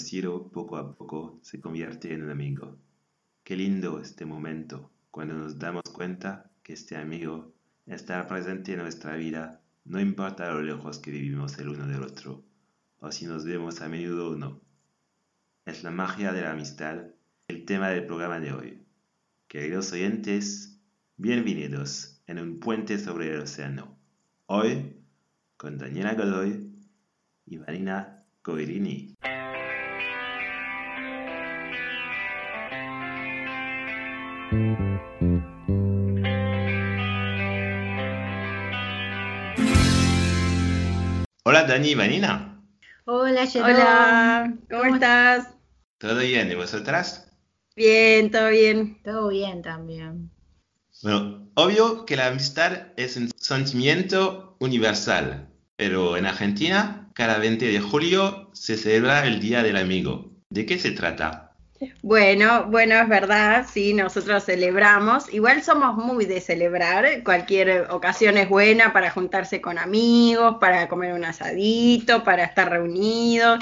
[0.00, 2.78] un desconocido poco a poco se convierte en un amigo.
[3.44, 7.52] Qué lindo este momento cuando nos damos cuenta que este amigo
[7.86, 12.42] está presente en nuestra vida, no importa lo lejos que vivimos el uno del otro,
[13.00, 14.62] o si nos vemos a menudo o no.
[15.66, 17.04] Es la magia de la amistad
[17.48, 18.82] el tema del programa de hoy.
[19.48, 20.80] Queridos oyentes,
[21.18, 23.98] bienvenidos en un puente sobre el océano.
[24.46, 24.96] Hoy
[25.58, 26.72] con Daniela Godoy
[27.44, 29.14] y Marina Coirini.
[41.44, 42.60] Hola Dani y Vanina.
[43.04, 43.74] Hola, Jerome.
[43.74, 45.54] Hola, ¿cómo estás?
[45.98, 46.50] ¿Todo bien?
[46.50, 47.30] ¿Y vosotras?
[47.76, 49.00] Bien, todo bien.
[49.04, 50.32] Todo bien también.
[51.04, 57.80] Bueno, obvio que la amistad es un sentimiento universal, pero en Argentina cada 20 de
[57.80, 60.32] julio se celebra el Día del Amigo.
[60.48, 61.49] ¿De qué se trata?
[62.02, 65.32] Bueno, bueno, es verdad, sí, nosotros celebramos.
[65.32, 67.22] Igual somos muy de celebrar.
[67.24, 73.60] Cualquier ocasión es buena para juntarse con amigos, para comer un asadito, para estar reunidos.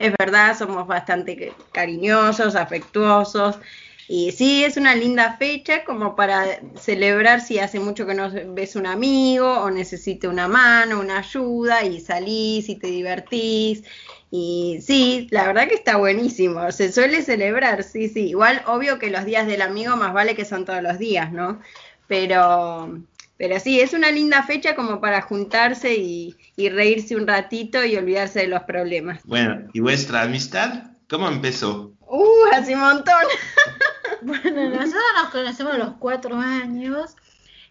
[0.00, 3.60] Es verdad, somos bastante cariñosos, afectuosos.
[4.08, 8.74] Y sí, es una linda fecha como para celebrar si hace mucho que no ves
[8.74, 13.84] un amigo o necesita una mano, una ayuda y salís y te divertís.
[14.30, 16.70] Y sí, la verdad que está buenísimo.
[16.70, 18.28] Se suele celebrar, sí, sí.
[18.28, 21.60] Igual, obvio que los días del amigo más vale que son todos los días, ¿no?
[22.06, 23.00] Pero,
[23.36, 27.96] pero sí, es una linda fecha como para juntarse y, y reírse un ratito y
[27.96, 29.20] olvidarse de los problemas.
[29.24, 30.92] Bueno, ¿y vuestra amistad?
[31.08, 31.92] ¿Cómo empezó?
[32.06, 33.24] Uh, hace un montón.
[34.22, 37.16] bueno, nosotros nos conocemos a los cuatro años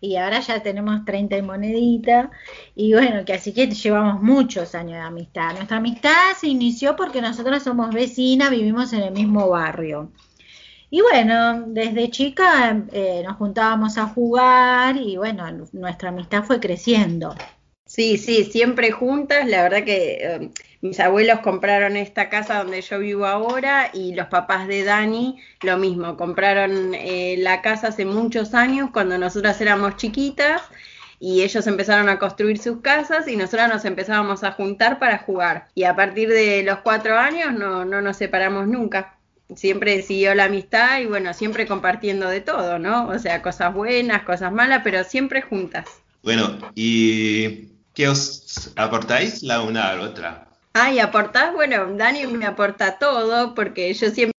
[0.02, 2.32] y ahora ya tenemos 30 y monedita.
[2.76, 5.54] Y bueno, que así que llevamos muchos años de amistad.
[5.54, 10.12] Nuestra amistad se inició porque nosotros somos vecinas, vivimos en el mismo barrio.
[10.90, 17.36] Y bueno, desde chica eh, nos juntábamos a jugar y bueno, nuestra amistad fue creciendo.
[17.86, 19.48] Sí, sí, siempre juntas.
[19.48, 20.52] La verdad que eh,
[20.82, 25.78] mis abuelos compraron esta casa donde yo vivo ahora y los papás de Dani lo
[25.78, 26.18] mismo.
[26.18, 30.62] Compraron eh, la casa hace muchos años cuando nosotras éramos chiquitas
[31.20, 35.68] y ellos empezaron a construir sus casas y nosotras nos empezábamos a juntar para jugar.
[35.76, 39.16] Y a partir de los cuatro años no, no nos separamos nunca.
[39.56, 43.08] Siempre siguió la amistad y bueno, siempre compartiendo de todo, ¿no?
[43.08, 45.90] O sea, cosas buenas, cosas malas, pero siempre juntas.
[46.22, 47.70] Bueno, y
[48.00, 50.49] ¿Qué os aportáis la una a la otra?
[50.74, 54.34] Ah, y aportás, bueno, Dani me aporta todo porque yo siempre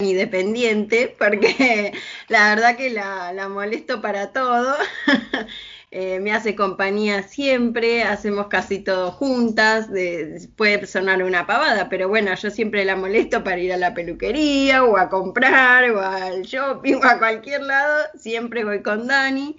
[0.00, 1.92] soy independiente, porque
[2.28, 4.76] la verdad que la, la molesto para todo.
[5.90, 12.08] eh, me hace compañía siempre, hacemos casi todo juntas, de, puede sonar una pavada, pero
[12.08, 16.42] bueno, yo siempre la molesto para ir a la peluquería o a comprar o al
[16.42, 19.56] shopping o a cualquier lado, siempre voy con Dani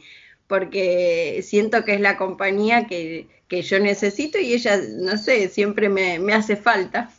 [0.47, 5.89] porque siento que es la compañía que, que yo necesito y ella, no sé, siempre
[5.89, 7.09] me, me hace falta.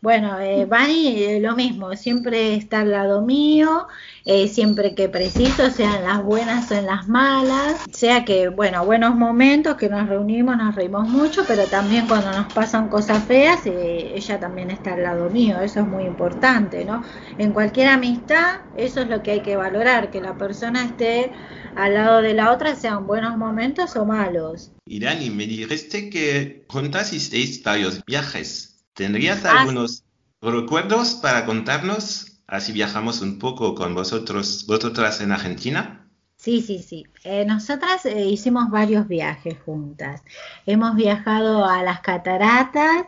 [0.00, 3.88] Bueno, eh, Bani, eh, lo mismo, siempre está al lado mío,
[4.30, 9.14] eh, siempre que preciso, sean las buenas o en las malas, sea que, bueno, buenos
[9.16, 14.12] momentos, que nos reunimos, nos reímos mucho, pero también cuando nos pasan cosas feas, eh,
[14.14, 17.02] ella también está al lado mío, eso es muy importante, ¿no?
[17.38, 21.32] En cualquier amistad, eso es lo que hay que valorar, que la persona esté
[21.74, 24.72] al lado de la otra, sean buenos momentos o malos.
[24.84, 28.84] Y Dani, me dijiste que juntas hicisteis varios viajes.
[28.92, 30.04] ¿Tendrías ah, algunos
[30.42, 32.37] recuerdos para contarnos?
[32.48, 36.08] Así viajamos un poco con vosotros, vosotras en Argentina.
[36.36, 37.04] Sí, sí, sí.
[37.22, 40.22] Eh, nosotras eh, hicimos varios viajes juntas.
[40.66, 43.06] Hemos viajado a las cataratas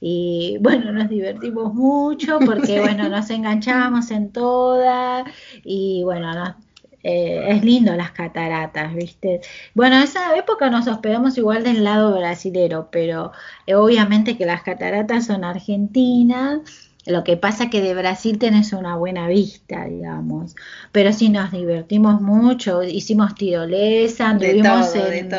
[0.00, 5.24] y bueno, nos divertimos mucho porque bueno, nos enganchábamos en todas
[5.64, 6.54] y bueno, nos,
[7.02, 9.40] eh, es lindo las cataratas, ¿viste?
[9.74, 13.32] Bueno, en esa época nos hospedamos igual del lado brasilero, pero
[13.66, 16.87] eh, obviamente que las cataratas son argentinas.
[17.08, 20.54] Lo que pasa que de Brasil tenés una buena vista, digamos.
[20.92, 25.30] Pero sí nos divertimos mucho, hicimos tirolesa, anduvimos en,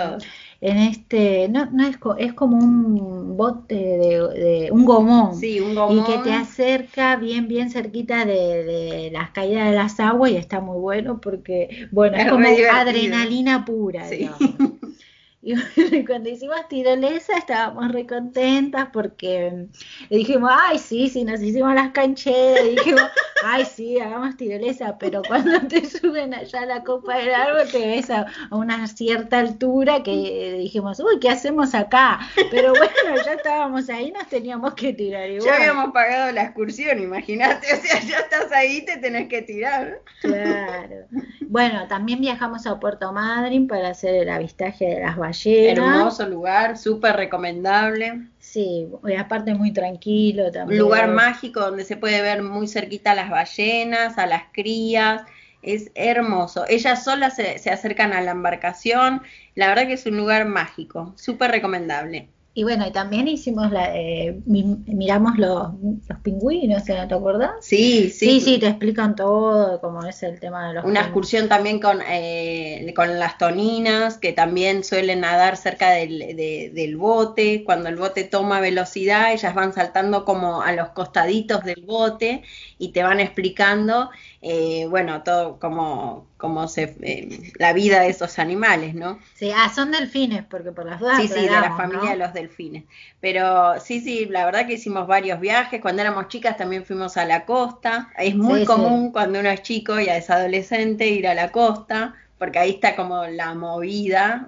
[0.62, 5.36] en este, no, no es, es como un bote de, un gomón.
[5.36, 6.00] Sí, un gomón.
[6.00, 10.60] Y que te acerca bien, bien cerquita de, las caídas de las aguas y está
[10.60, 14.39] muy bueno porque, bueno, es, como adrenalina pura, digamos.
[15.41, 15.56] Y
[16.06, 19.68] cuando hicimos tirolesa estábamos re contentas porque
[20.09, 22.65] dijimos, ay, sí, sí, nos hicimos las cancheras.
[22.65, 23.03] Y dijimos,
[23.45, 27.80] ay, sí, hagamos tirolesa, pero cuando te suben allá a la copa del árbol te
[27.88, 32.19] ves a, una cierta altura que dijimos, uy, ¿qué hacemos acá?
[32.51, 35.45] Pero bueno, ya estábamos ahí, nos teníamos que tirar igual.
[35.45, 40.01] Ya habíamos pagado la excursión, imagínate, o sea, ya estás ahí, te tenés que tirar.
[40.21, 41.07] Claro.
[41.50, 45.96] Bueno, también viajamos a Puerto Madryn para hacer el avistaje de las ballenas.
[45.96, 48.28] Hermoso lugar, súper recomendable.
[48.38, 50.80] Sí, y aparte muy tranquilo también.
[50.80, 55.24] Un lugar mágico donde se puede ver muy cerquita a las ballenas, a las crías.
[55.63, 56.66] Es hermoso.
[56.69, 59.24] Ellas solas se, se acercan a la embarcación.
[59.56, 62.30] La verdad que es un lugar mágico, súper recomendable.
[62.59, 65.69] Y bueno, y también hicimos la, eh, miramos los,
[66.09, 67.51] los pingüinos, ¿te acordás?
[67.61, 68.31] Sí, sí.
[68.31, 72.01] Sí, sí, te explican todo, cómo es el tema de los Una excursión también con,
[72.06, 77.63] eh, con las toninas, que también suelen nadar cerca del, del bote.
[77.63, 82.44] Cuando el bote toma velocidad, ellas van saltando como a los costaditos del bote
[82.77, 84.09] y te van explicando
[84.41, 89.19] eh, bueno, todo como, como se, eh, la vida de esos animales, ¿no?
[89.36, 91.18] Sí, ah, son delfines, porque por las dudas.
[91.21, 92.86] Sí, sí, de la familia de los delfines.
[93.19, 95.81] Pero sí, sí, la verdad que hicimos varios viajes.
[95.81, 98.09] Cuando éramos chicas también fuimos a la costa.
[98.18, 102.57] Es muy común cuando uno es chico y es adolescente ir a la costa porque
[102.57, 104.47] ahí está como la movida,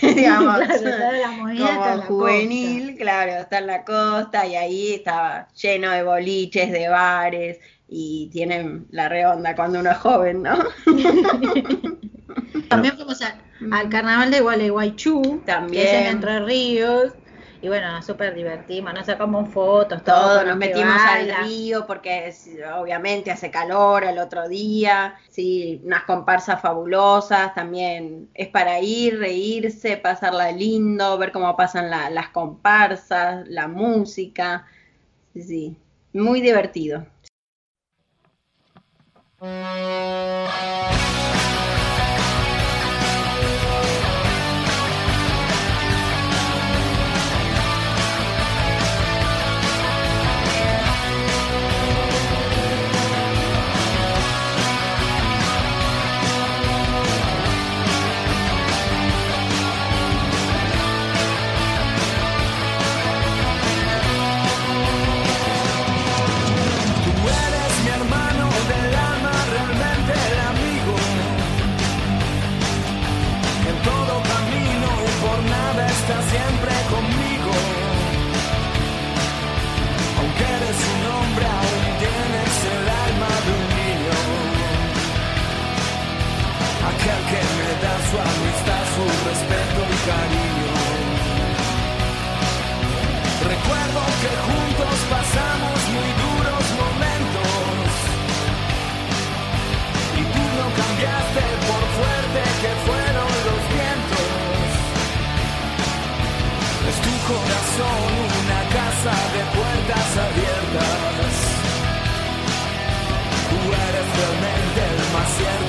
[0.00, 0.60] digamos,
[1.58, 7.58] como juvenil, claro, está en la costa y ahí estaba lleno de boliches, de bares,
[7.88, 10.58] y tienen la redonda cuando uno es joven, ¿no?
[12.68, 17.12] También fuimos al carnaval de Gualeguaychú, también que es en Entre Ríos.
[17.62, 22.32] Y bueno, nos súper divertimos, nos sacamos fotos, todo, nos metimos al río porque
[22.78, 29.96] obviamente hace calor el otro día, sí, unas comparsas fabulosas, también es para ir, reírse,
[29.96, 34.66] pasarla lindo, ver cómo pasan las comparsas, la música,
[35.32, 35.76] sí, sí,
[36.12, 37.06] muy divertido.
[39.40, 39.95] Música
[93.42, 97.90] Recuerdo que juntos pasamos muy duros momentos
[100.14, 104.70] y tú no cambiaste por fuerte que fueron los vientos.
[106.86, 108.06] Es tu corazón
[108.42, 111.34] una casa de puertas abiertas.
[113.50, 115.65] Tú eres realmente el más cierto.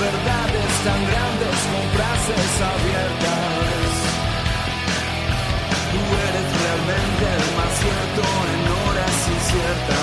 [0.00, 3.90] verdades tan grandes con frases abiertas.
[5.92, 9.97] Tú eres realmente el más cierto en horas inciertas.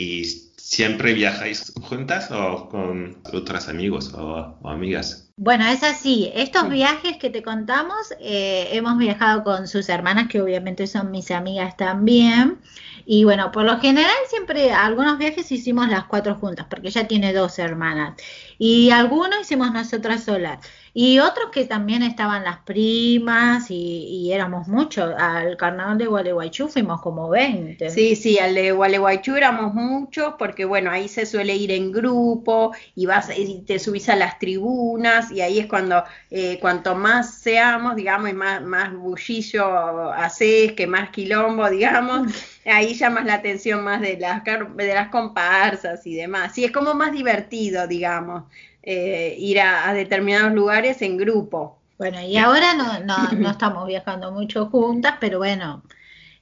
[0.00, 0.24] ¿Y
[0.56, 5.30] siempre viajáis juntas o con otros amigos o, amigas?
[5.36, 6.30] Bueno, es así.
[6.34, 11.30] Estos viajes que te contamos, eh, hemos viajado con sus hermanas, que obviamente son mis
[11.30, 12.60] amigas también.
[13.04, 17.34] Y bueno, por lo general siempre algunos viajes hicimos las cuatro juntas, porque ella tiene
[17.34, 18.14] dos hermanas.
[18.56, 20.66] Y algunos hicimos nosotras solas.
[20.92, 25.14] Y otros que también estaban las primas y, éramos muchos.
[25.18, 27.90] Al carnaval de Gualeguaychú fuimos como 20.
[27.90, 32.72] Sí, sí, al de Gualeguaychú éramos muchos porque bueno, ahí se suele ir en grupo
[32.94, 37.34] y vas y te subís a las tribunas y ahí es cuando eh, cuanto más
[37.34, 42.32] seamos, digamos, y más, más bullillo haces, que más quilombo, digamos,
[42.66, 46.54] ahí llamas la atención más de las, de las comparsas y demás.
[46.54, 48.44] Sí, es como más divertido, digamos.
[48.82, 51.78] Eh, ir a, determinados lugares en grupo.
[51.98, 55.82] Bueno, y ahora no, no, no estamos viajando mucho juntas, pero bueno,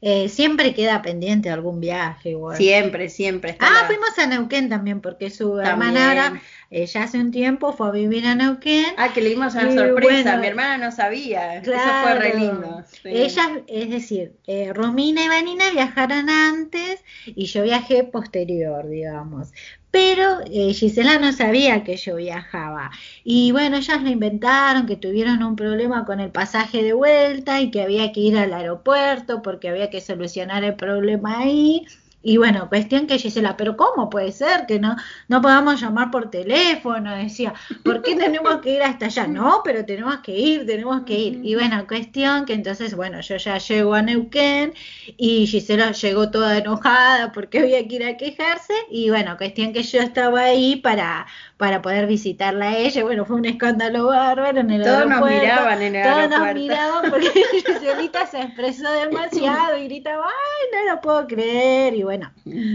[0.00, 2.30] eh, siempre queda pendiente algún viaje.
[2.30, 2.56] Igual.
[2.56, 3.56] Siempre, siempre.
[3.58, 6.40] ah, fuimos a Neuquén también, porque su hermana ahora,
[6.70, 8.86] ella hace un tiempo fue a vivir a Neuquén.
[8.96, 12.84] Ah, que le dimos una sorpresa, mi hermana no sabía, eso fue re lindo.
[13.02, 19.52] Ella, es decir, eh, Romina y Vanina viajaron antes y yo viajé posterior, digamos
[19.90, 22.90] pero eh, Gisela no sabía que yo viajaba.
[23.24, 27.70] Y bueno, ellas lo inventaron, que tuvieron un problema con el pasaje de vuelta y
[27.70, 31.86] que había que ir al aeropuerto porque había que solucionar el problema ahí.
[32.20, 34.96] Y bueno, cuestión que Gisela, pero ¿cómo puede ser que no,
[35.28, 37.14] no podamos llamar por teléfono?
[37.14, 39.28] Decía, ¿por qué tenemos que ir hasta allá?
[39.28, 41.40] No, pero tenemos que ir, tenemos que ir.
[41.44, 44.74] Y bueno, cuestión que entonces, bueno, yo ya llego a Neuquén
[45.16, 48.74] y Gisela llegó toda enojada porque había que ir a quejarse.
[48.90, 53.04] Y bueno, cuestión que yo estaba ahí para, para poder visitarla a ella.
[53.04, 57.10] Bueno, fue un escándalo bárbaro en el todos Nos miraban en el todos nos miraban
[57.10, 57.30] porque
[57.64, 61.94] Giselita se expresó demasiado y gritaba, ay, no lo puedo creer.
[61.94, 62.32] Y bueno,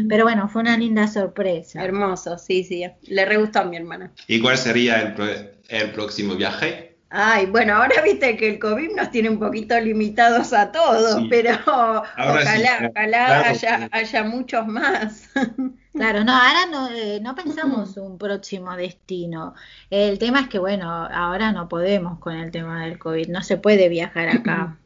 [0.07, 1.83] pero bueno, fue una linda sorpresa.
[1.83, 2.85] Hermoso, sí, sí.
[3.07, 4.11] Le re gustó a mi hermana.
[4.27, 6.93] ¿Y cuál sería el, el próximo viaje?
[7.09, 11.51] Ay, bueno, ahora viste que el COVID nos tiene un poquito limitados a todos, pero
[11.65, 15.29] ojalá, ojalá haya, haya muchos más.
[15.93, 19.53] Claro, no, ahora no, eh, no pensamos un próximo destino.
[19.91, 23.57] El tema es que, bueno, ahora no podemos con el tema del COVID, no se
[23.57, 24.79] puede viajar acá.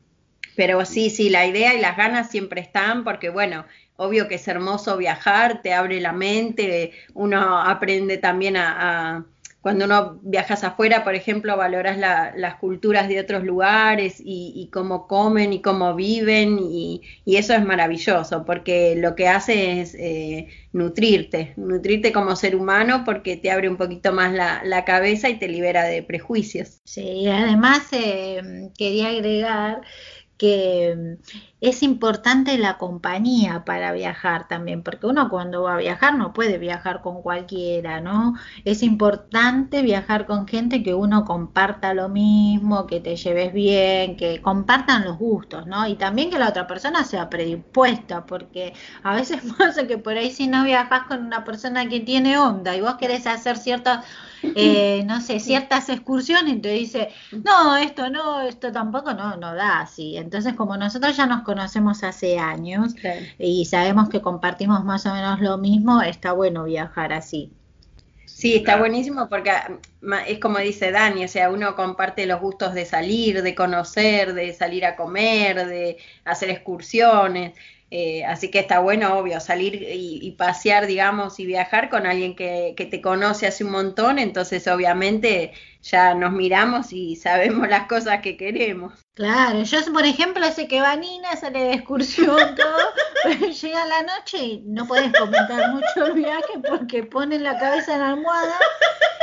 [0.58, 4.48] Pero sí, sí, la idea y las ganas siempre están porque, bueno, obvio que es
[4.48, 9.26] hermoso viajar, te abre la mente, uno aprende también a
[9.68, 15.52] cuando uno viajas afuera, por ejemplo, valoras las culturas de otros lugares y, cómo comen
[15.52, 22.14] y cómo viven y, eso es maravilloso porque lo que hace es eh, nutrirte, nutrirte
[22.14, 26.02] como ser humano porque te abre un poquito más la, cabeza y te libera de
[26.02, 26.80] prejuicios.
[26.86, 29.82] Sí, además eh, quería agregar
[30.38, 31.18] que
[31.60, 36.60] es importante la compañía para viajar también, porque uno cuando va a viajar no puede
[36.60, 38.36] viajar con cualquiera, ¿no?
[38.64, 44.40] Es importante viajar con gente que uno comparta lo mismo, que te lleves bien, que
[44.42, 45.88] compartan los gustos, ¿no?
[45.88, 50.30] Y también que la otra persona sea predispuesta, porque a veces pasa que por ahí
[50.32, 54.06] si no viajas con una persona que tiene onda y vos querés hacer ciertas
[54.44, 57.10] eh, no sé, ciertas excursiones y te dice,
[57.44, 60.18] no, esto no, esto tampoco no, no da así.
[60.18, 62.94] Entonces, como nosotros ya nos conocemos hace años
[63.40, 67.52] y sabemos que compartimos más o menos lo mismo, está bueno viajar así.
[68.26, 69.52] Sí, está buenísimo porque
[70.28, 74.54] es como dice Dani, o sea, uno comparte los gustos de salir, de conocer, de
[74.54, 77.54] salir a comer, de hacer excursiones.
[77.90, 82.74] Eh, así que está bueno, obvio, salir y, pasear, digamos, y viajar con alguien que,
[82.76, 85.54] que, te conoce hace un montón, entonces obviamente
[85.90, 88.94] ya nos miramos y sabemos las cosas que queremos.
[89.14, 94.38] Claro, yo por ejemplo sé que Vanina sale de excursión todo, pero llega la noche
[94.38, 98.60] y no puedes comentar mucho el viaje porque pone la cabeza en la almohada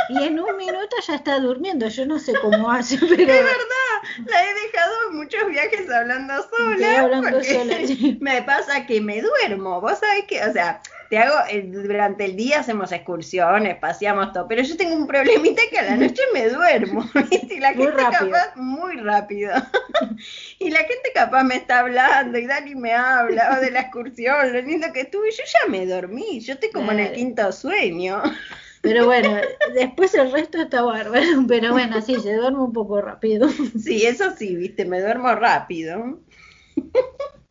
[0.08, 1.88] y en un minuto ya está durmiendo.
[1.88, 3.12] Yo no sé cómo hace, pero...
[3.14, 7.00] Es verdad, la he dejado en muchos viajes hablando sola.
[7.00, 7.76] Hablando sola
[8.20, 10.80] Me pasa que me duermo, vos sabés que, o sea,
[11.10, 11.34] te hago,
[11.66, 15.96] durante el día hacemos excursiones, paseamos todo, pero yo tengo un problemita que a la
[15.96, 17.08] noche me duermo,
[17.50, 19.52] Y la gente capaz, muy rápido.
[20.58, 24.60] y la gente capaz me está hablando y Dani me habla de la excursión, lo
[24.62, 28.22] lindo que estuve, yo ya me dormí, yo estoy como en el quinto sueño.
[28.84, 29.36] Pero bueno,
[29.74, 31.44] después el resto está bárbaro.
[31.48, 33.48] Pero bueno, sí, se duerme un poco rápido.
[33.48, 36.20] Sí, eso sí, viste, me duermo rápido.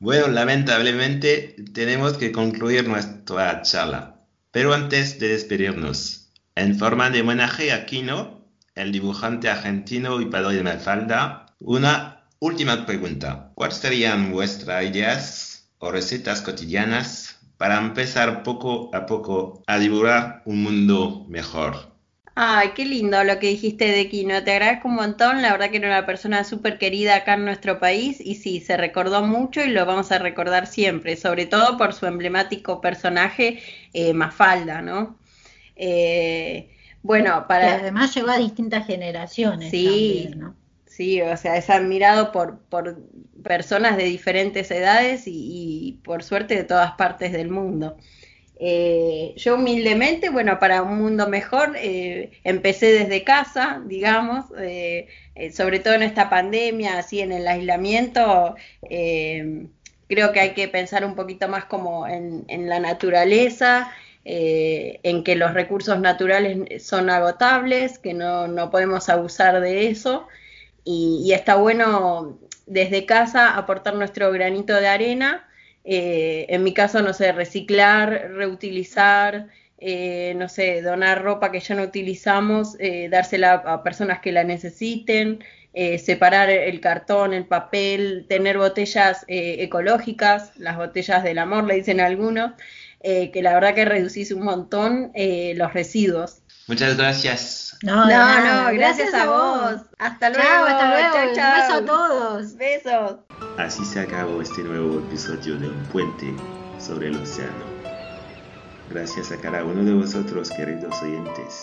[0.04, 4.20] Bueno, lamentablemente tenemos que concluir nuestra charla.
[4.52, 8.46] Pero antes de despedirnos, en forma de homenaje a Kino,
[8.76, 13.54] el dibujante argentino y padre de Mafalda, una última pregunta.
[13.56, 20.64] ¿Cuáles serían vuestras ideas o recetas cotidianas para empezar poco a poco a dibujar un
[20.64, 21.93] mundo mejor.
[22.36, 24.44] Ay, qué lindo lo que dijiste de Kino.
[24.44, 25.42] Te agradezco un montón.
[25.44, 28.76] La verdad que era una persona súper querida acá en nuestro país y sí, se
[28.76, 33.62] recordó mucho y lo vamos a recordar siempre, sobre todo por su emblemático personaje
[33.94, 35.20] eh, Mafalda, ¿no?
[35.76, 36.72] Eh,
[37.04, 37.68] bueno, para...
[37.68, 39.70] Que además llegó a distintas generaciones.
[39.70, 40.56] Sí, también, ¿no?
[40.88, 43.00] sí, o sea, es admirado por, por
[43.44, 47.98] personas de diferentes edades y por suerte de todas partes del mundo.
[48.60, 55.08] Eh, yo humildemente, bueno, para un mundo mejor, eh, empecé desde casa, digamos, eh,
[55.54, 58.56] sobre todo en esta pandemia, así en el aislamiento,
[60.08, 63.92] creo que hay que pensar un poquito más como en, la naturaleza,
[64.24, 70.28] en que los recursos naturales son agotables, que no, podemos abusar de eso,
[70.86, 75.48] y está bueno desde casa aportar nuestro granito de arena
[75.84, 81.76] eh, en mi caso, no sé, reciclar, reutilizar, eh, no sé, donar ropa que ya
[81.76, 85.44] no utilizamos, eh, dársela a personas que la necesiten,
[85.98, 92.52] separar el cartón, el papel, tener botellas ecológicas, las botellas del amor, le dicen algunos,
[93.02, 96.44] que la verdad que reducís un montón los residuos.
[96.68, 97.76] Muchas gracias.
[97.82, 99.82] No, no, gracias, a vos.
[99.98, 100.66] Hasta luego.
[100.68, 101.34] hasta luego.
[101.34, 102.56] Chao, Besos a todos.
[102.56, 103.16] Besos.
[103.58, 106.34] Así se acabó este nuevo episodio de Un Puente
[106.80, 107.66] sobre el Océano.
[108.90, 111.62] Gracias a cada uno de vosotros, queridos oyentes.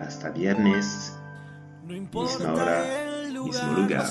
[0.00, 1.12] Hasta viernes,
[1.84, 2.84] misma hora,
[3.30, 4.06] mismo lugar.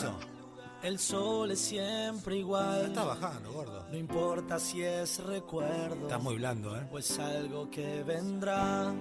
[0.83, 2.85] El sol es siempre igual.
[2.85, 3.87] Está bajando, gordo.
[3.91, 6.03] No importa si es recuerdo.
[6.03, 6.87] Está muy blando, ¿eh?
[6.91, 8.93] O es algo que vendrá.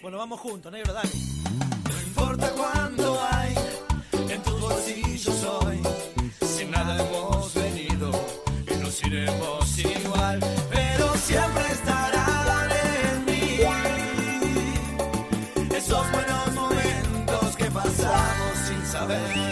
[0.00, 1.10] Bueno, vamos juntos, negro, dale.
[1.84, 3.54] No importa cuánto hay
[4.30, 5.39] en tus bolsillos
[19.10, 19.49] esos